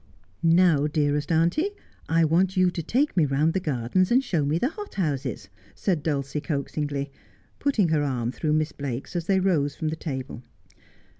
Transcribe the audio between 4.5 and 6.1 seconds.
the hothouses,' said